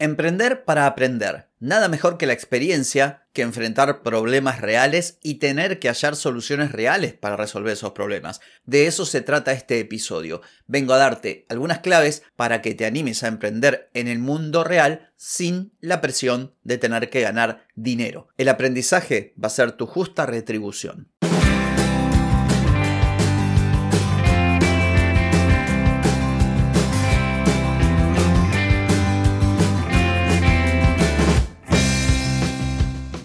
Emprender 0.00 0.64
para 0.64 0.86
aprender. 0.86 1.48
Nada 1.58 1.88
mejor 1.88 2.18
que 2.18 2.26
la 2.26 2.32
experiencia, 2.32 3.26
que 3.32 3.42
enfrentar 3.42 4.04
problemas 4.04 4.60
reales 4.60 5.18
y 5.24 5.34
tener 5.40 5.80
que 5.80 5.88
hallar 5.88 6.14
soluciones 6.14 6.70
reales 6.70 7.14
para 7.14 7.36
resolver 7.36 7.72
esos 7.72 7.90
problemas. 7.94 8.40
De 8.64 8.86
eso 8.86 9.04
se 9.04 9.22
trata 9.22 9.50
este 9.50 9.80
episodio. 9.80 10.40
Vengo 10.68 10.92
a 10.92 10.98
darte 10.98 11.46
algunas 11.48 11.80
claves 11.80 12.22
para 12.36 12.62
que 12.62 12.76
te 12.76 12.86
animes 12.86 13.24
a 13.24 13.26
emprender 13.26 13.90
en 13.92 14.06
el 14.06 14.20
mundo 14.20 14.62
real 14.62 15.10
sin 15.16 15.72
la 15.80 16.00
presión 16.00 16.54
de 16.62 16.78
tener 16.78 17.10
que 17.10 17.22
ganar 17.22 17.66
dinero. 17.74 18.28
El 18.36 18.50
aprendizaje 18.50 19.34
va 19.42 19.48
a 19.48 19.50
ser 19.50 19.72
tu 19.72 19.86
justa 19.86 20.26
retribución. 20.26 21.08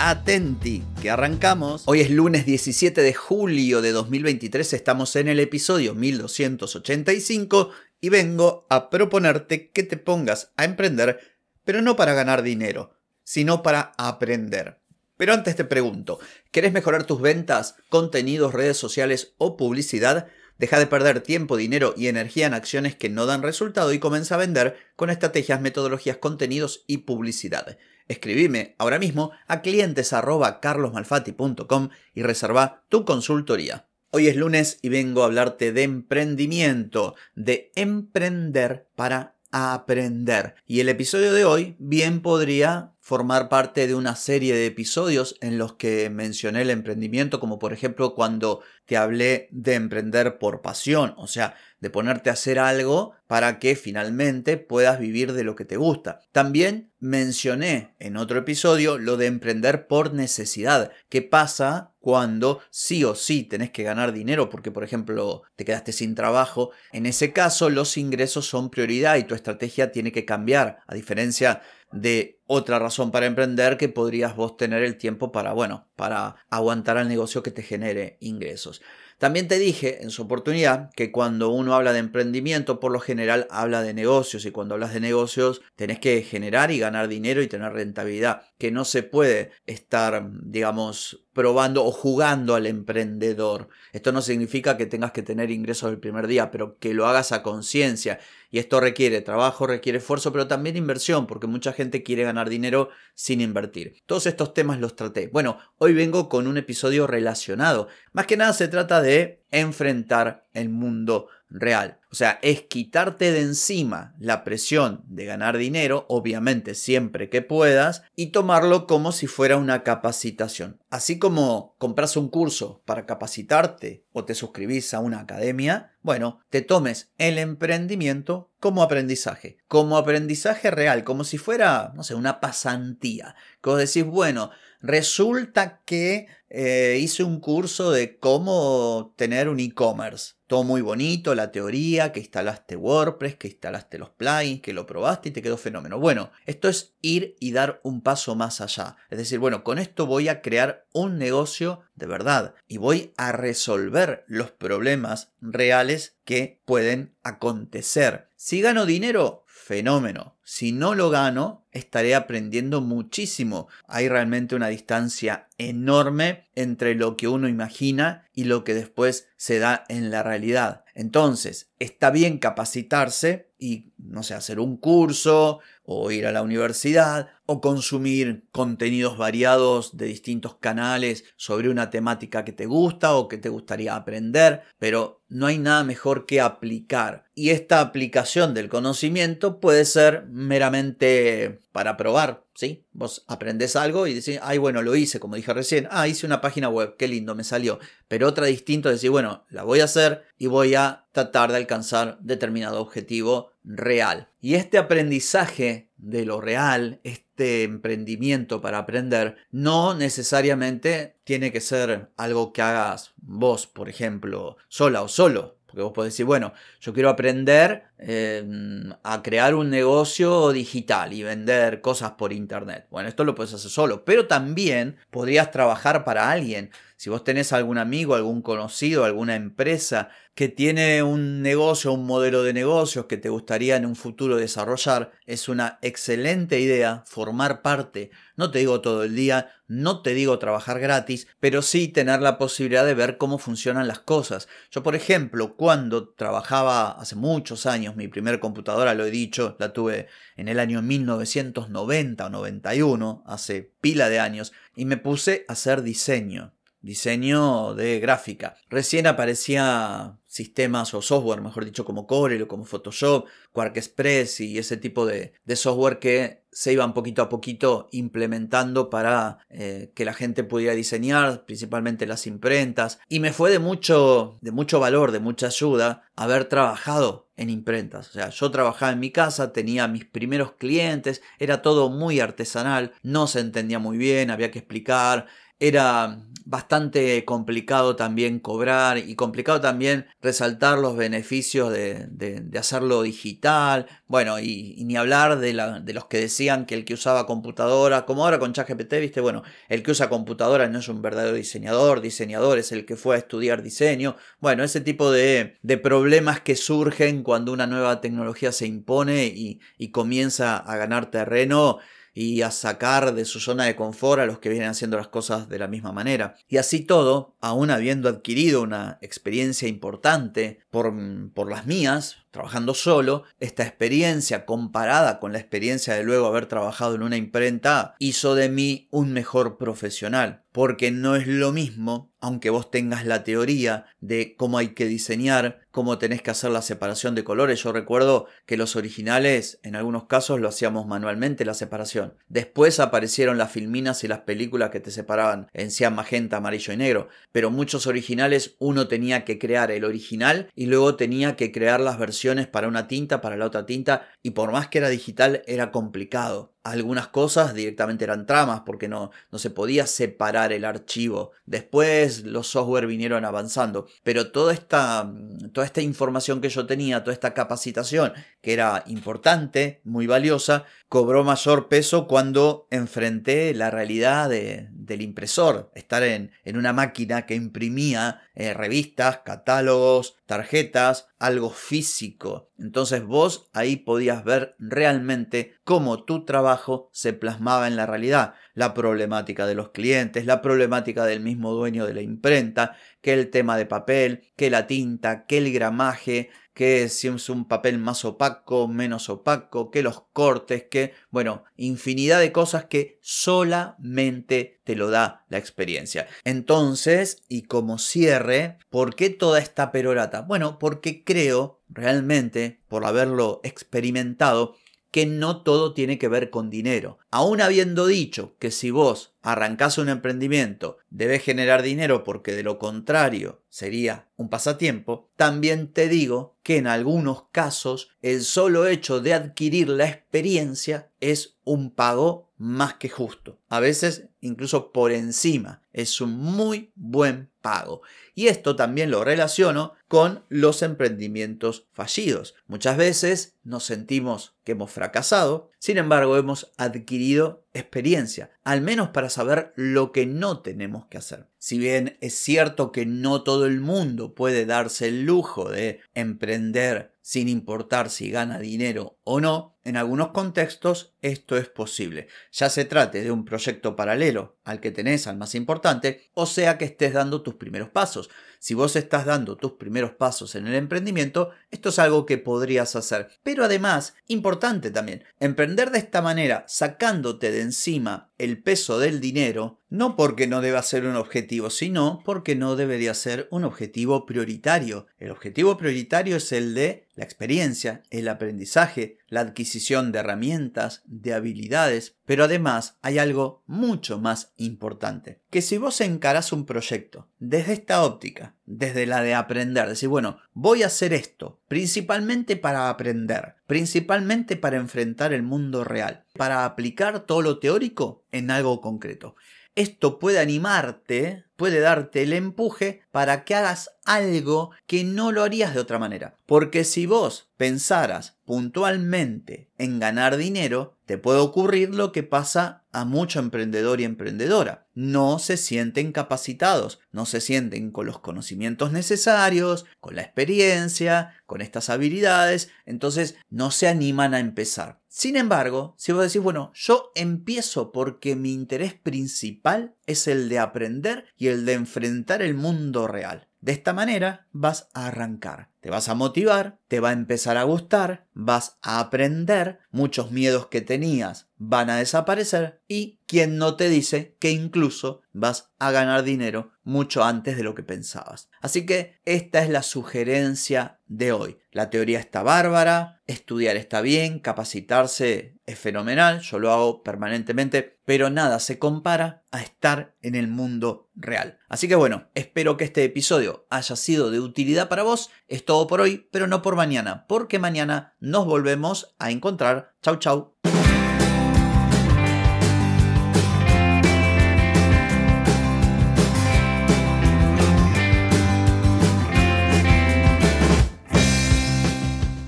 Atenti, 0.00 0.84
que 1.02 1.10
arrancamos. 1.10 1.82
Hoy 1.86 2.00
es 2.02 2.10
lunes 2.10 2.46
17 2.46 3.02
de 3.02 3.14
julio 3.14 3.82
de 3.82 3.90
2023, 3.90 4.72
estamos 4.74 5.16
en 5.16 5.26
el 5.26 5.40
episodio 5.40 5.92
1285 5.96 7.70
y 8.00 8.08
vengo 8.08 8.64
a 8.70 8.90
proponerte 8.90 9.72
que 9.72 9.82
te 9.82 9.96
pongas 9.96 10.52
a 10.56 10.64
emprender, 10.64 11.18
pero 11.64 11.82
no 11.82 11.96
para 11.96 12.14
ganar 12.14 12.44
dinero, 12.44 12.92
sino 13.24 13.64
para 13.64 13.92
aprender. 13.98 14.78
Pero 15.16 15.32
antes 15.32 15.56
te 15.56 15.64
pregunto, 15.64 16.20
¿querés 16.52 16.72
mejorar 16.72 17.02
tus 17.02 17.20
ventas, 17.20 17.74
contenidos, 17.88 18.54
redes 18.54 18.76
sociales 18.76 19.34
o 19.36 19.56
publicidad? 19.56 20.28
Deja 20.58 20.78
de 20.78 20.86
perder 20.86 21.22
tiempo, 21.22 21.56
dinero 21.56 21.92
y 21.96 22.06
energía 22.06 22.46
en 22.46 22.54
acciones 22.54 22.94
que 22.94 23.08
no 23.08 23.26
dan 23.26 23.42
resultado 23.42 23.92
y 23.92 23.98
comienza 23.98 24.36
a 24.36 24.38
vender 24.38 24.76
con 24.94 25.10
estrategias, 25.10 25.60
metodologías, 25.60 26.18
contenidos 26.18 26.84
y 26.86 26.98
publicidad. 26.98 27.78
Escribime 28.08 28.74
ahora 28.78 28.98
mismo 28.98 29.32
a 29.46 29.60
clientes.carlosmalfati.com 29.60 31.90
y 32.14 32.22
reserva 32.22 32.82
tu 32.88 33.04
consultoría. 33.04 33.86
Hoy 34.10 34.28
es 34.28 34.36
lunes 34.36 34.78
y 34.80 34.88
vengo 34.88 35.22
a 35.22 35.26
hablarte 35.26 35.72
de 35.72 35.82
emprendimiento, 35.82 37.14
de 37.34 37.70
emprender 37.74 38.88
para 38.96 39.36
aprender. 39.50 40.54
Y 40.66 40.80
el 40.80 40.88
episodio 40.88 41.34
de 41.34 41.44
hoy 41.44 41.76
bien 41.78 42.22
podría 42.22 42.94
formar 43.00 43.48
parte 43.48 43.86
de 43.86 43.94
una 43.94 44.16
serie 44.16 44.54
de 44.54 44.66
episodios 44.66 45.36
en 45.40 45.56
los 45.58 45.74
que 45.74 46.10
mencioné 46.10 46.62
el 46.62 46.70
emprendimiento, 46.70 47.40
como 47.40 47.58
por 47.58 47.72
ejemplo 47.72 48.14
cuando 48.14 48.60
te 48.88 48.96
hablé 48.96 49.48
de 49.50 49.74
emprender 49.74 50.38
por 50.38 50.62
pasión, 50.62 51.12
o 51.18 51.26
sea, 51.26 51.54
de 51.78 51.90
ponerte 51.90 52.30
a 52.30 52.32
hacer 52.32 52.58
algo 52.58 53.12
para 53.26 53.58
que 53.58 53.76
finalmente 53.76 54.56
puedas 54.56 54.98
vivir 54.98 55.34
de 55.34 55.44
lo 55.44 55.56
que 55.56 55.66
te 55.66 55.76
gusta. 55.76 56.22
También 56.32 56.90
mencioné 56.98 57.94
en 57.98 58.16
otro 58.16 58.38
episodio 58.38 58.96
lo 58.96 59.18
de 59.18 59.26
emprender 59.26 59.88
por 59.88 60.14
necesidad. 60.14 60.90
¿Qué 61.10 61.20
pasa 61.20 61.92
cuando 62.00 62.62
sí 62.70 63.04
o 63.04 63.14
sí 63.14 63.42
tenés 63.42 63.70
que 63.70 63.82
ganar 63.82 64.14
dinero 64.14 64.48
porque, 64.48 64.70
por 64.70 64.84
ejemplo, 64.84 65.42
te 65.54 65.66
quedaste 65.66 65.92
sin 65.92 66.14
trabajo? 66.14 66.70
En 66.90 67.04
ese 67.04 67.34
caso, 67.34 67.68
los 67.68 67.98
ingresos 67.98 68.46
son 68.46 68.70
prioridad 68.70 69.16
y 69.16 69.24
tu 69.24 69.34
estrategia 69.34 69.92
tiene 69.92 70.12
que 70.12 70.24
cambiar, 70.24 70.78
a 70.86 70.94
diferencia 70.94 71.60
de 71.92 72.40
otra 72.46 72.78
razón 72.78 73.10
para 73.10 73.26
emprender 73.26 73.76
que 73.76 73.88
podrías 73.88 74.36
vos 74.36 74.56
tener 74.56 74.82
el 74.82 74.96
tiempo 74.96 75.32
para, 75.32 75.52
bueno, 75.52 75.88
para 75.96 76.36
aguantar 76.50 76.98
al 76.98 77.08
negocio 77.08 77.42
que 77.42 77.50
te 77.50 77.62
genere 77.62 78.16
ingresos. 78.20 78.80
También 79.18 79.48
te 79.48 79.58
dije 79.58 80.02
en 80.02 80.10
su 80.10 80.22
oportunidad 80.22 80.90
que 80.94 81.10
cuando 81.10 81.50
uno 81.50 81.74
habla 81.74 81.92
de 81.92 81.98
emprendimiento, 81.98 82.78
por 82.78 82.92
lo 82.92 83.00
general 83.00 83.48
habla 83.50 83.82
de 83.82 83.92
negocios 83.92 84.46
y 84.46 84.52
cuando 84.52 84.74
hablas 84.74 84.94
de 84.94 85.00
negocios 85.00 85.60
tenés 85.74 85.98
que 85.98 86.22
generar 86.22 86.70
y 86.70 86.78
ganar 86.78 87.08
dinero 87.08 87.42
y 87.42 87.48
tener 87.48 87.72
rentabilidad, 87.72 88.42
que 88.58 88.70
no 88.70 88.84
se 88.84 89.02
puede 89.02 89.50
estar, 89.66 90.30
digamos, 90.42 91.26
probando 91.38 91.84
o 91.84 91.92
jugando 91.92 92.56
al 92.56 92.66
emprendedor. 92.66 93.68
Esto 93.92 94.10
no 94.10 94.22
significa 94.22 94.76
que 94.76 94.86
tengas 94.86 95.12
que 95.12 95.22
tener 95.22 95.52
ingresos 95.52 95.88
el 95.88 96.00
primer 96.00 96.26
día, 96.26 96.50
pero 96.50 96.76
que 96.80 96.94
lo 96.94 97.06
hagas 97.06 97.30
a 97.30 97.44
conciencia. 97.44 98.18
Y 98.50 98.58
esto 98.58 98.80
requiere 98.80 99.20
trabajo, 99.20 99.68
requiere 99.68 99.98
esfuerzo, 99.98 100.32
pero 100.32 100.48
también 100.48 100.76
inversión, 100.76 101.28
porque 101.28 101.46
mucha 101.46 101.72
gente 101.72 102.02
quiere 102.02 102.24
ganar 102.24 102.48
dinero 102.48 102.88
sin 103.14 103.40
invertir. 103.40 104.02
Todos 104.06 104.26
estos 104.26 104.52
temas 104.52 104.80
los 104.80 104.96
traté. 104.96 105.28
Bueno, 105.28 105.58
hoy 105.76 105.92
vengo 105.92 106.28
con 106.28 106.48
un 106.48 106.56
episodio 106.56 107.06
relacionado. 107.06 107.86
Más 108.10 108.26
que 108.26 108.36
nada 108.36 108.52
se 108.52 108.66
trata 108.66 109.00
de 109.00 109.40
enfrentar 109.52 110.44
el 110.54 110.70
mundo 110.70 111.28
real. 111.50 111.98
O 112.10 112.14
sea, 112.14 112.38
es 112.42 112.62
quitarte 112.62 113.32
de 113.32 113.42
encima 113.42 114.14
la 114.18 114.44
presión 114.44 115.04
de 115.08 115.26
ganar 115.26 115.58
dinero, 115.58 116.06
obviamente 116.08 116.74
siempre 116.74 117.28
que 117.28 117.42
puedas, 117.42 118.02
y 118.16 118.28
tomarlo 118.28 118.86
como 118.86 119.12
si 119.12 119.26
fuera 119.26 119.58
una 119.58 119.82
capacitación. 119.82 120.80
Así 120.90 121.18
como 121.18 121.74
compras 121.78 122.16
un 122.16 122.28
curso 122.28 122.82
para 122.86 123.04
capacitarte 123.04 124.04
o 124.12 124.24
te 124.24 124.34
suscribís 124.34 124.94
a 124.94 125.00
una 125.00 125.20
academia, 125.20 125.92
bueno, 126.00 126.40
te 126.48 126.62
tomes 126.62 127.12
el 127.18 127.38
emprendimiento 127.38 128.50
como 128.60 128.82
aprendizaje, 128.82 129.58
como 129.68 129.98
aprendizaje 129.98 130.70
real, 130.70 131.04
como 131.04 131.24
si 131.24 131.36
fuera, 131.36 131.92
no 131.94 132.02
sé, 132.02 132.14
una 132.14 132.40
pasantía. 132.40 133.34
Que 133.62 133.70
vos 133.70 133.78
decís, 133.78 134.04
bueno, 134.04 134.50
resulta 134.80 135.82
que 135.84 136.28
eh, 136.50 136.98
hice 137.00 137.24
un 137.24 137.40
curso 137.40 137.90
de 137.90 138.18
cómo 138.18 139.12
tener 139.16 139.48
un 139.48 139.60
e-commerce. 139.60 140.34
Todo 140.46 140.64
muy 140.64 140.80
bonito, 140.80 141.34
la 141.34 141.52
teoría, 141.52 142.10
que 142.10 142.20
instalaste 142.20 142.74
WordPress, 142.74 143.36
que 143.36 143.48
instalaste 143.48 143.98
los 143.98 144.08
plugins, 144.10 144.62
que 144.62 144.72
lo 144.72 144.86
probaste 144.86 145.28
y 145.28 145.32
te 145.32 145.42
quedó 145.42 145.58
fenómeno. 145.58 145.98
Bueno, 145.98 146.30
esto 146.46 146.70
es 146.70 146.94
ir 147.02 147.36
y 147.38 147.52
dar 147.52 147.80
un 147.82 148.00
paso 148.00 148.34
más 148.34 148.62
allá. 148.62 148.96
Es 149.10 149.18
decir, 149.18 149.38
bueno, 149.38 149.62
con 149.62 149.78
esto 149.78 150.06
voy 150.06 150.28
a 150.28 150.40
crear 150.40 150.86
un 150.94 151.18
negocio 151.18 151.82
de 151.96 152.06
verdad 152.06 152.54
y 152.66 152.78
voy 152.78 153.12
a 153.18 153.32
resolver 153.32 154.24
los 154.26 154.50
problemas 154.50 155.32
reales 155.42 156.16
que 156.24 156.62
pueden 156.64 157.14
acontecer. 157.22 158.27
Si 158.40 158.60
gano 158.60 158.86
dinero, 158.86 159.42
fenómeno. 159.48 160.38
Si 160.44 160.70
no 160.70 160.94
lo 160.94 161.10
gano, 161.10 161.66
estaré 161.72 162.14
aprendiendo 162.14 162.80
muchísimo. 162.80 163.66
Hay 163.88 164.08
realmente 164.08 164.54
una 164.54 164.68
distancia 164.68 165.48
enorme 165.58 166.46
entre 166.54 166.94
lo 166.94 167.16
que 167.16 167.26
uno 167.26 167.48
imagina 167.48 168.28
y 168.32 168.44
lo 168.44 168.62
que 168.62 168.74
después 168.74 169.26
se 169.36 169.58
da 169.58 169.84
en 169.88 170.12
la 170.12 170.22
realidad. 170.22 170.84
Entonces, 170.94 171.67
está 171.78 172.10
bien 172.10 172.38
capacitarse 172.38 173.48
y, 173.58 173.92
no 173.98 174.22
sé, 174.22 174.34
hacer 174.34 174.60
un 174.60 174.76
curso 174.76 175.60
o 175.82 176.10
ir 176.10 176.26
a 176.26 176.32
la 176.32 176.42
universidad 176.42 177.28
o 177.46 177.60
consumir 177.60 178.44
contenidos 178.52 179.16
variados 179.16 179.96
de 179.96 180.06
distintos 180.06 180.56
canales 180.56 181.24
sobre 181.36 181.70
una 181.70 181.90
temática 181.90 182.44
que 182.44 182.52
te 182.52 182.66
gusta 182.66 183.14
o 183.14 183.26
que 183.26 183.38
te 183.38 183.48
gustaría 183.48 183.96
aprender, 183.96 184.62
pero 184.78 185.22
no 185.28 185.46
hay 185.46 185.58
nada 185.58 185.82
mejor 185.82 186.26
que 186.26 186.40
aplicar. 186.40 187.24
Y 187.34 187.50
esta 187.50 187.80
aplicación 187.80 188.54
del 188.54 188.68
conocimiento 188.68 189.60
puede 189.60 189.84
ser 189.84 190.26
meramente 190.28 191.60
para 191.72 191.96
probar, 191.96 192.44
¿sí? 192.54 192.84
Vos 192.92 193.24
aprendes 193.26 193.74
algo 193.76 194.06
y 194.06 194.14
decís, 194.14 194.38
ay, 194.42 194.58
bueno, 194.58 194.82
lo 194.82 194.94
hice, 194.94 195.20
como 195.20 195.36
dije 195.36 195.54
recién, 195.54 195.88
ah, 195.90 196.06
hice 196.06 196.26
una 196.26 196.40
página 196.40 196.68
web, 196.68 196.96
qué 196.98 197.08
lindo, 197.08 197.34
me 197.34 197.44
salió. 197.44 197.78
Pero 198.08 198.28
otra 198.28 198.46
distinto 198.46 198.88
es 198.90 198.96
decir, 198.96 199.10
bueno, 199.10 199.46
la 199.48 199.62
voy 199.62 199.80
a 199.80 199.84
hacer 199.84 200.24
y 200.36 200.48
voy 200.48 200.74
a 200.74 201.06
tratar 201.18 201.50
de 201.50 201.56
alcanzar 201.56 202.18
determinado 202.20 202.80
objetivo 202.80 203.50
real. 203.64 204.28
Y 204.40 204.54
este 204.54 204.78
aprendizaje 204.78 205.90
de 205.96 206.24
lo 206.24 206.40
real, 206.40 207.00
este 207.02 207.64
emprendimiento 207.64 208.60
para 208.60 208.78
aprender, 208.78 209.36
no 209.50 209.94
necesariamente 209.94 211.16
tiene 211.24 211.50
que 211.50 211.60
ser 211.60 212.10
algo 212.16 212.52
que 212.52 212.62
hagas 212.62 213.14
vos, 213.16 213.66
por 213.66 213.88
ejemplo, 213.88 214.56
sola 214.68 215.02
o 215.02 215.08
solo. 215.08 215.56
Porque 215.66 215.82
vos 215.82 215.92
podés 215.92 216.14
decir, 216.14 216.24
bueno, 216.24 216.54
yo 216.80 216.94
quiero 216.94 217.10
aprender 217.10 217.82
em, 217.98 218.90
a 219.02 219.22
crear 219.22 219.54
un 219.54 219.68
negocio 219.68 220.50
digital 220.52 221.12
y 221.12 221.22
vender 221.22 221.82
cosas 221.82 222.12
por 222.12 222.32
internet. 222.32 222.86
Bueno, 222.90 223.08
esto 223.08 223.22
lo 223.24 223.34
puedes 223.34 223.52
hacer 223.52 223.70
solo, 223.70 224.02
pero 224.04 224.26
también 224.26 224.96
podrías 225.10 225.50
trabajar 225.50 226.04
para 226.04 226.30
alguien. 226.30 226.70
Si 227.00 227.10
vos 227.10 227.22
tenés 227.22 227.52
algún 227.52 227.78
amigo, 227.78 228.16
algún 228.16 228.42
conocido, 228.42 229.04
alguna 229.04 229.36
empresa 229.36 230.08
que 230.34 230.48
tiene 230.48 231.04
un 231.04 231.42
negocio, 231.42 231.92
un 231.92 232.04
modelo 232.04 232.42
de 232.42 232.52
negocios 232.52 233.06
que 233.06 233.16
te 233.16 233.28
gustaría 233.28 233.76
en 233.76 233.86
un 233.86 233.94
futuro 233.94 234.36
desarrollar, 234.36 235.12
es 235.24 235.48
una 235.48 235.78
excelente 235.80 236.58
idea 236.58 237.04
formar 237.06 237.62
parte, 237.62 238.10
no 238.34 238.50
te 238.50 238.58
digo 238.58 238.80
todo 238.80 239.04
el 239.04 239.14
día, 239.14 239.52
no 239.68 240.02
te 240.02 240.12
digo 240.12 240.40
trabajar 240.40 240.80
gratis, 240.80 241.28
pero 241.38 241.62
sí 241.62 241.86
tener 241.86 242.20
la 242.20 242.36
posibilidad 242.36 242.84
de 242.84 242.94
ver 242.94 243.16
cómo 243.16 243.38
funcionan 243.38 243.86
las 243.86 244.00
cosas. 244.00 244.48
Yo, 244.72 244.82
por 244.82 244.96
ejemplo, 244.96 245.54
cuando 245.54 246.08
trabajaba 246.08 246.90
hace 246.90 247.14
muchos 247.14 247.64
años, 247.66 247.94
mi 247.94 248.08
primer 248.08 248.40
computadora, 248.40 248.94
lo 248.94 249.04
he 249.04 249.12
dicho, 249.12 249.54
la 249.60 249.72
tuve 249.72 250.08
en 250.36 250.48
el 250.48 250.58
año 250.58 250.82
1990 250.82 252.26
o 252.26 252.28
91, 252.28 253.22
hace 253.24 253.72
pila 253.80 254.08
de 254.08 254.18
años, 254.18 254.52
y 254.74 254.84
me 254.84 254.96
puse 254.96 255.44
a 255.46 255.52
hacer 255.52 255.82
diseño 255.82 256.57
diseño 256.80 257.74
de 257.74 258.00
gráfica. 258.00 258.56
Recién 258.68 259.06
aparecía 259.06 260.18
sistemas 260.26 260.92
o 260.94 261.02
software, 261.02 261.40
mejor 261.40 261.64
dicho, 261.64 261.84
como 261.84 262.06
Corel 262.06 262.42
o 262.42 262.48
como 262.48 262.64
Photoshop, 262.64 263.26
Quark 263.52 263.76
Express 263.76 264.40
y 264.40 264.58
ese 264.58 264.76
tipo 264.76 265.06
de, 265.06 265.32
software 265.56 265.98
que 265.98 266.44
se 266.52 266.72
iban 266.72 266.94
poquito 266.94 267.22
a 267.22 267.28
poquito 267.28 267.88
implementando 267.92 268.90
para 268.90 269.38
eh, 269.48 269.92
que 269.94 270.04
la 270.04 270.12
gente 270.12 270.44
pudiera 270.44 270.74
diseñar, 270.74 271.44
principalmente 271.46 272.06
las 272.06 272.26
imprentas. 272.26 272.98
Y 273.08 273.20
me 273.20 273.32
fue 273.32 273.50
de 273.50 273.58
mucho, 273.58 274.38
de 274.40 274.50
mucho 274.50 274.80
valor, 274.80 275.12
de 275.12 275.20
mucha 275.20 275.46
ayuda 275.46 276.02
haber 276.14 276.46
trabajado 276.46 277.28
en 277.36 277.50
imprentas. 277.50 278.10
O 278.10 278.12
sea, 278.12 278.28
yo 278.30 278.50
trabajaba 278.50 278.92
en 278.92 279.00
mi 279.00 279.10
casa, 279.10 279.52
tenía 279.52 279.88
mis 279.88 280.04
primeros 280.04 280.52
clientes, 280.52 281.22
era 281.38 281.62
todo 281.62 281.88
muy 281.88 282.20
artesanal, 282.20 282.92
no 283.02 283.28
se 283.28 283.40
entendía 283.40 283.78
muy 283.78 283.96
bien, 283.96 284.30
había 284.30 284.50
que 284.50 284.58
explicar 284.58 285.26
era 285.60 286.18
bastante 286.48 287.26
complicado 287.26 287.94
también 287.94 288.40
cobrar 288.40 288.96
y 288.96 289.14
complicado 289.16 289.60
también 289.60 290.06
resaltar 290.22 290.78
los 290.78 290.96
beneficios 290.96 291.70
de, 291.70 292.48
hacerlo 292.58 293.02
digital. 293.02 293.86
Bueno, 294.06 294.40
y, 294.40 294.82
ni 294.86 294.96
hablar 294.96 295.40
de, 295.40 295.52
la, 295.52 295.80
de, 295.80 295.92
los 295.92 296.06
que 296.06 296.18
decían 296.18 296.64
que 296.64 296.74
el 296.74 296.86
que 296.86 296.94
usaba 296.94 297.26
computadora, 297.26 298.06
como 298.06 298.24
ahora 298.24 298.38
con 298.38 298.54
ChatGPT, 298.54 298.94
viste, 298.94 299.20
bueno, 299.20 299.42
el 299.68 299.82
que 299.82 299.90
usa 299.90 300.08
computadora 300.08 300.68
no 300.68 300.78
es 300.78 300.88
un 300.88 301.02
verdadero 301.02 301.36
diseñador, 301.36 302.00
diseñador 302.00 302.58
es 302.58 302.72
el 302.72 302.86
que 302.86 302.96
fue 302.96 303.16
a 303.16 303.18
estudiar 303.18 303.62
diseño. 303.62 304.16
Bueno, 304.40 304.64
ese 304.64 304.80
tipo 304.80 305.12
de, 305.12 305.58
problemas 305.82 306.40
que 306.40 306.56
surgen 306.56 307.22
cuando 307.22 307.52
una 307.52 307.66
nueva 307.66 308.00
tecnología 308.00 308.52
se 308.52 308.66
impone 308.66 309.26
y, 309.26 309.60
y 309.76 309.90
comienza 309.90 310.56
a 310.56 310.76
ganar 310.78 311.10
terreno 311.10 311.78
y 312.20 312.42
a 312.42 312.50
sacar 312.50 313.14
de 313.14 313.24
su 313.24 313.38
zona 313.38 313.66
de 313.66 313.76
confort 313.76 314.20
a 314.20 314.26
los 314.26 314.40
que 314.40 314.48
vienen 314.48 314.70
haciendo 314.70 314.96
las 314.96 315.06
cosas 315.06 315.48
de 315.48 315.56
la 315.56 315.68
misma 315.68 315.92
manera. 315.92 316.34
Y 316.48 316.56
así 316.56 316.80
todo, 316.80 317.36
aún 317.40 317.70
habiendo 317.70 318.08
adquirido 318.08 318.60
una 318.60 318.98
experiencia 319.02 319.68
importante 319.68 320.58
por, 320.68 320.92
por 321.32 321.48
las 321.48 321.66
mías, 321.66 322.16
trabajando 322.30 322.74
solo, 322.74 323.24
esta 323.40 323.62
experiencia 323.62 324.44
comparada 324.44 325.18
con 325.18 325.32
la 325.32 325.38
experiencia 325.38 325.94
de 325.94 326.04
luego 326.04 326.26
haber 326.26 326.46
trabajado 326.46 326.94
en 326.94 327.02
una 327.02 327.16
imprenta 327.16 327.94
hizo 327.98 328.34
de 328.34 328.48
mí 328.48 328.88
un 328.90 329.12
mejor 329.12 329.58
profesional, 329.58 330.44
porque 330.52 330.90
no 330.90 331.16
es 331.16 331.26
lo 331.26 331.52
mismo, 331.52 332.12
aunque 332.20 332.50
vos 332.50 332.70
tengas 332.70 333.06
la 333.06 333.24
teoría 333.24 333.86
de 334.00 334.34
cómo 334.36 334.58
hay 334.58 334.68
que 334.68 334.86
diseñar, 334.86 335.60
cómo 335.70 335.98
tenés 335.98 336.20
que 336.20 336.32
hacer 336.32 336.50
la 336.50 336.62
separación 336.62 337.14
de 337.14 337.22
colores. 337.22 337.62
Yo 337.62 337.72
recuerdo 337.72 338.26
que 338.44 338.56
los 338.56 338.74
originales 338.74 339.60
en 339.62 339.76
algunos 339.76 340.06
casos 340.06 340.40
lo 340.40 340.48
hacíamos 340.48 340.86
manualmente 340.86 341.44
la 341.44 341.54
separación. 341.54 342.14
Después 342.28 342.80
aparecieron 342.80 343.38
las 343.38 343.52
filminas 343.52 344.02
y 344.02 344.08
las 344.08 344.20
películas 344.20 344.70
que 344.70 344.80
te 344.80 344.90
separaban 344.90 345.48
en 345.52 345.70
cian, 345.70 345.94
magenta, 345.94 346.38
amarillo 346.38 346.72
y 346.72 346.76
negro, 346.76 347.08
pero 347.30 347.50
muchos 347.50 347.86
originales 347.86 348.56
uno 348.58 348.88
tenía 348.88 349.24
que 349.24 349.38
crear 349.38 349.70
el 349.70 349.84
original 349.84 350.50
y 350.56 350.66
luego 350.66 350.96
tenía 350.96 351.36
que 351.36 351.52
crear 351.52 351.80
las 351.80 351.98
versiones 351.98 352.17
para 352.48 352.68
una 352.68 352.88
tinta, 352.88 353.20
para 353.20 353.36
la 353.36 353.46
otra 353.46 353.66
tinta, 353.66 354.08
y 354.22 354.30
por 354.30 354.52
más 354.52 354.68
que 354.68 354.78
era 354.78 354.88
digital 354.88 355.42
era 355.46 355.70
complicado. 355.70 356.54
Algunas 356.64 357.08
cosas 357.08 357.54
directamente 357.54 358.04
eran 358.04 358.26
tramas 358.26 358.60
porque 358.66 358.88
no, 358.88 359.10
no 359.30 359.38
se 359.38 359.50
podía 359.50 359.86
separar 359.86 360.52
el 360.52 360.64
archivo. 360.64 361.32
Después 361.46 362.24
los 362.24 362.48
software 362.48 362.86
vinieron 362.86 363.24
avanzando, 363.24 363.86
pero 364.02 364.32
toda 364.32 364.52
esta, 364.52 365.10
toda 365.52 365.66
esta 365.66 365.80
información 365.80 366.40
que 366.40 366.48
yo 366.48 366.66
tenía, 366.66 367.04
toda 367.04 367.14
esta 367.14 367.32
capacitación, 367.32 368.12
que 368.42 368.52
era 368.52 368.84
importante, 368.86 369.80
muy 369.84 370.06
valiosa, 370.06 370.64
cobró 370.88 371.22
mayor 371.24 371.68
peso 371.68 372.06
cuando 372.06 372.66
enfrenté 372.70 373.54
la 373.54 373.70
realidad 373.70 374.28
del 374.28 375.02
impresor, 375.02 375.70
estar 375.74 376.02
en, 376.02 376.32
en, 376.44 376.56
una 376.56 376.72
máquina 376.72 377.26
que 377.26 377.34
imprimía 377.34 378.22
eh, 378.34 378.54
revistas, 378.54 379.18
catálogos, 379.24 380.16
tarjetas, 380.26 381.08
algo 381.18 381.50
físico. 381.50 382.50
Entonces 382.58 383.04
vos 383.04 383.48
ahí 383.52 383.76
podías 383.76 384.24
ver 384.24 384.54
realmente 384.58 385.54
cómo 385.64 386.04
tu 386.04 386.24
trabajo 386.24 386.47
se 386.92 387.12
plasmaba 387.12 387.68
en 387.68 387.76
la 387.76 387.86
realidad, 387.86 388.34
la 388.54 388.74
problemática 388.74 389.46
de 389.46 389.54
los 389.54 389.70
clientes, 389.70 390.26
la 390.26 390.42
problemática 390.42 391.04
del 391.04 391.20
mismo 391.20 391.52
dueño 391.52 391.86
de 391.86 391.94
la 391.94 392.02
imprenta, 392.02 392.76
que 393.00 393.12
el 393.12 393.30
tema 393.30 393.56
de 393.56 393.66
papel, 393.66 394.32
que 394.36 394.50
la 394.50 394.66
tinta, 394.66 395.26
que 395.26 395.38
el 395.38 395.52
gramaje, 395.52 396.30
que 396.58 396.88
si 396.88 397.06
es 397.06 397.28
un 397.28 397.46
papel 397.46 397.78
más 397.78 398.04
opaco, 398.04 398.66
menos 398.66 399.08
opaco, 399.08 399.70
que 399.70 399.80
los 399.80 400.02
cortes, 400.12 400.64
que, 400.64 400.92
bueno, 401.10 401.44
infinidad 401.56 402.18
de 402.18 402.32
cosas 402.32 402.64
que 402.64 402.98
solamente 403.00 404.60
te 404.64 404.74
lo 404.74 404.90
da 404.90 405.24
la 405.28 405.38
experiencia. 405.38 406.08
Entonces, 406.24 407.22
y 407.28 407.42
como 407.42 407.78
cierre, 407.78 408.58
¿por 408.70 408.96
qué 408.96 409.08
toda 409.08 409.38
esta 409.38 409.70
perorata? 409.70 410.22
Bueno, 410.22 410.58
porque 410.58 411.04
creo 411.04 411.62
realmente, 411.68 412.60
por 412.66 412.84
haberlo 412.84 413.40
experimentado, 413.44 414.56
que 414.90 415.06
no 415.06 415.42
todo 415.42 415.74
tiene 415.74 415.98
que 415.98 416.08
ver 416.08 416.30
con 416.30 416.50
dinero. 416.50 416.98
Aún 417.10 417.40
habiendo 417.40 417.86
dicho 417.86 418.34
que 418.38 418.50
si 418.50 418.70
vos 418.70 419.14
arrancás 419.22 419.78
un 419.78 419.88
emprendimiento 419.88 420.78
debes 420.90 421.22
generar 421.22 421.62
dinero 421.62 422.04
porque 422.04 422.32
de 422.32 422.42
lo 422.42 422.58
contrario 422.58 423.42
sería 423.48 424.08
un 424.16 424.28
pasatiempo, 424.30 425.10
también 425.16 425.72
te 425.72 425.88
digo 425.88 426.36
que 426.42 426.56
en 426.56 426.66
algunos 426.66 427.24
casos 427.30 427.90
el 428.02 428.22
solo 428.22 428.66
hecho 428.66 429.00
de 429.00 429.14
adquirir 429.14 429.68
la 429.68 429.88
experiencia 429.88 430.90
es 431.00 431.36
un 431.44 431.70
pago 431.70 432.27
más 432.38 432.74
que 432.74 432.88
justo. 432.88 433.38
A 433.48 433.60
veces 433.60 434.08
incluso 434.20 434.72
por 434.72 434.92
encima. 434.92 435.62
Es 435.72 436.00
un 436.00 436.16
muy 436.16 436.72
buen 436.74 437.30
pago. 437.40 437.82
Y 438.14 438.28
esto 438.28 438.56
también 438.56 438.90
lo 438.90 439.04
relaciono 439.04 439.74
con 439.86 440.24
los 440.28 440.62
emprendimientos 440.62 441.66
fallidos. 441.72 442.34
Muchas 442.46 442.76
veces 442.76 443.34
nos 443.44 443.64
sentimos 443.64 444.34
que 444.44 444.52
hemos 444.52 444.70
fracasado, 444.70 445.50
sin 445.58 445.78
embargo 445.78 446.16
hemos 446.16 446.52
adquirido 446.56 447.44
experiencia, 447.58 448.30
al 448.44 448.60
menos 448.62 448.90
para 448.90 449.10
saber 449.10 449.52
lo 449.56 449.92
que 449.92 450.06
no 450.06 450.40
tenemos 450.40 450.86
que 450.86 450.98
hacer. 450.98 451.26
Si 451.38 451.58
bien 451.58 451.96
es 452.00 452.14
cierto 452.14 452.72
que 452.72 452.84
no 452.84 453.22
todo 453.22 453.46
el 453.46 453.60
mundo 453.60 454.14
puede 454.14 454.44
darse 454.46 454.88
el 454.88 455.04
lujo 455.04 455.50
de 455.50 455.80
emprender 455.94 456.92
sin 457.00 457.28
importar 457.28 457.88
si 457.88 458.10
gana 458.10 458.38
dinero 458.38 458.98
o 459.04 459.20
no, 459.20 459.56
en 459.64 459.76
algunos 459.76 460.08
contextos 460.08 460.94
esto 461.00 461.36
es 461.36 461.48
posible, 461.48 462.08
ya 462.32 462.50
se 462.50 462.64
trate 462.64 463.02
de 463.02 463.10
un 463.10 463.24
proyecto 463.24 463.76
paralelo 463.76 464.38
al 464.44 464.60
que 464.60 464.72
tenés 464.72 465.06
al 465.06 465.16
más 465.16 465.34
importante, 465.34 466.10
o 466.12 466.26
sea 466.26 466.58
que 466.58 466.64
estés 466.64 466.92
dando 466.92 467.22
tus 467.22 467.34
primeros 467.36 467.70
pasos. 467.70 468.10
Si 468.40 468.54
vos 468.54 468.76
estás 468.76 469.04
dando 469.04 469.36
tus 469.36 469.52
primeros 469.52 469.92
pasos 469.92 470.34
en 470.34 470.46
el 470.46 470.54
emprendimiento, 470.54 471.30
esto 471.50 471.70
es 471.70 471.78
algo 471.78 472.06
que 472.06 472.18
podrías 472.18 472.76
hacer. 472.76 473.08
Pero 473.22 473.44
además, 473.44 473.94
importante 474.06 474.70
también, 474.70 475.04
emprender 475.18 475.70
de 475.70 475.78
esta 475.78 476.02
manera, 476.02 476.44
sacándote 476.46 477.32
de 477.32 477.40
encima 477.48 478.07
el 478.18 478.42
peso 478.42 478.78
del 478.78 479.00
dinero, 479.00 479.60
no 479.70 479.96
porque 479.96 480.26
no 480.26 480.40
deba 480.40 480.62
ser 480.62 480.86
un 480.86 480.96
objetivo, 480.96 481.50
sino 481.50 482.02
porque 482.04 482.34
no 482.34 482.56
debería 482.56 482.94
ser 482.94 483.28
un 483.30 483.44
objetivo 483.44 484.06
prioritario. 484.06 484.86
El 484.98 485.10
objetivo 485.10 485.56
prioritario 485.56 486.16
es 486.16 486.32
el 486.32 486.54
de 486.54 486.88
la 486.98 487.04
experiencia, 487.04 487.82
el 487.90 488.08
aprendizaje, 488.08 488.98
la 489.08 489.20
adquisición 489.20 489.92
de 489.92 490.00
herramientas, 490.00 490.82
de 490.84 491.14
habilidades, 491.14 491.96
pero 492.04 492.24
además 492.24 492.76
hay 492.82 492.98
algo 492.98 493.44
mucho 493.46 494.00
más 494.00 494.32
importante, 494.36 495.20
que 495.30 495.40
si 495.40 495.58
vos 495.58 495.80
encarás 495.80 496.32
un 496.32 496.44
proyecto 496.44 497.06
desde 497.20 497.52
esta 497.52 497.84
óptica, 497.84 498.34
desde 498.46 498.86
la 498.86 499.02
de 499.02 499.14
aprender, 499.14 499.68
decir, 499.68 499.88
bueno, 499.88 500.18
voy 500.32 500.64
a 500.64 500.66
hacer 500.66 500.92
esto, 500.92 501.40
principalmente 501.46 502.36
para 502.36 502.68
aprender, 502.68 503.36
principalmente 503.46 504.36
para 504.36 504.56
enfrentar 504.56 505.12
el 505.12 505.22
mundo 505.22 505.62
real, 505.62 506.04
para 506.14 506.44
aplicar 506.44 507.06
todo 507.06 507.22
lo 507.22 507.38
teórico 507.38 508.02
en 508.12 508.30
algo 508.30 508.60
concreto. 508.60 509.16
Esto 509.54 509.98
puede 509.98 510.20
animarte, 510.20 511.24
puede 511.34 511.58
darte 511.58 512.04
el 512.04 512.12
empuje 512.12 512.82
para 512.92 513.24
que 513.24 513.34
hagas 513.34 513.72
algo 513.84 514.52
que 514.68 514.84
no 514.84 515.10
lo 515.10 515.24
harías 515.24 515.52
de 515.52 515.58
otra 515.58 515.80
manera. 515.80 516.14
Porque 516.26 516.62
si 516.62 516.86
vos 516.86 517.28
pensaras 517.36 518.16
puntualmente 518.24 519.50
en 519.58 519.80
ganar 519.80 520.16
dinero, 520.16 520.76
te 520.86 520.96
puede 520.96 521.18
ocurrir 521.18 521.74
lo 521.74 521.90
que 521.90 522.04
pasa 522.04 522.62
a 522.80 522.84
mucho 522.84 523.18
emprendedor 523.18 523.80
y 523.80 523.84
emprendedora. 523.84 524.66
no 524.74 525.18
se 525.18 525.36
sienten 525.36 525.90
capacitados, 525.90 526.78
no 526.92 527.04
se 527.04 527.20
sienten 527.20 527.72
con 527.72 527.86
los 527.86 527.98
conocimientos 527.98 528.70
necesarios, 528.70 529.66
con 529.80 529.96
la 529.96 530.02
experiencia, 530.02 531.14
con 531.26 531.40
estas 531.40 531.68
habilidades, 531.68 532.50
entonces 532.64 533.16
no 533.28 533.50
se 533.50 533.66
animan 533.66 534.14
a 534.14 534.20
empezar. 534.20 534.80
Sin 534.86 535.16
embargo, 535.16 535.74
si 535.76 535.92
vos 535.92 536.04
decís, 536.04 536.22
bueno, 536.22 536.52
yo 536.54 536.92
empiezo 536.94 537.72
porque 537.72 538.16
mi 538.16 538.32
interés 538.32 538.74
principal 538.74 539.74
es 539.86 540.08
el 540.08 540.28
de 540.28 540.38
aprender 540.38 541.06
y 541.16 541.28
el 541.28 541.44
de 541.44 541.52
enfrentar 541.54 542.22
el 542.22 542.34
mundo 542.34 542.88
real. 542.88 543.27
De 543.40 543.52
esta 543.52 543.72
manera 543.72 544.26
vas 544.32 544.68
a 544.74 544.88
arrancar, 544.88 545.50
te 545.60 545.70
vas 545.70 545.88
a 545.88 545.94
motivar, 545.94 546.58
te 546.66 546.80
va 546.80 546.90
a 546.90 546.92
empezar 546.92 547.36
a 547.36 547.44
gustar, 547.44 548.06
vas 548.12 548.58
a 548.62 548.80
aprender, 548.80 549.60
muchos 549.70 550.10
miedos 550.10 550.46
que 550.46 550.60
tenías 550.60 551.28
van 551.36 551.70
a 551.70 551.76
desaparecer 551.76 552.62
y 552.66 552.97
quien 553.08 553.38
no 553.38 553.56
te 553.56 553.70
dice 553.70 554.16
que 554.20 554.30
incluso 554.30 555.00
vas 555.12 555.50
a 555.58 555.72
ganar 555.72 556.04
dinero 556.04 556.52
mucho 556.62 557.02
antes 557.02 557.36
de 557.36 557.42
lo 557.42 557.54
que 557.54 557.62
pensabas. 557.62 558.28
Así 558.40 558.66
que 558.66 559.00
esta 559.06 559.42
es 559.42 559.48
la 559.48 559.62
sugerencia 559.62 560.78
de 560.86 561.12
hoy. 561.12 561.38
La 561.50 561.70
teoría 561.70 561.98
está 561.98 562.22
bárbara, 562.22 563.00
estudiar 563.06 563.56
está 563.56 563.80
bien, 563.80 564.20
capacitarse 564.20 565.40
es 565.46 565.58
fenomenal, 565.58 566.20
yo 566.20 566.38
lo 566.38 566.52
hago 566.52 566.82
permanentemente, 566.82 567.80
pero 567.86 568.10
nada 568.10 568.38
se 568.38 568.58
compara 568.58 569.24
a 569.30 569.40
estar 569.40 569.96
en 570.02 570.14
el 570.14 570.28
mundo 570.28 570.90
real. 570.94 571.38
Así 571.48 571.66
que 571.66 571.74
bueno, 571.74 572.08
espero 572.14 572.58
que 572.58 572.64
este 572.64 572.84
episodio 572.84 573.46
haya 573.48 573.74
sido 573.74 574.10
de 574.10 574.20
utilidad 574.20 574.68
para 574.68 574.82
vos. 574.82 575.10
Es 575.26 575.46
todo 575.46 575.66
por 575.66 575.80
hoy, 575.80 576.06
pero 576.12 576.26
no 576.26 576.42
por 576.42 576.54
mañana, 576.54 577.06
porque 577.08 577.38
mañana 577.38 577.96
nos 577.98 578.26
volvemos 578.26 578.94
a 578.98 579.10
encontrar. 579.10 579.72
Chau 579.80 579.96
chau. 579.96 580.37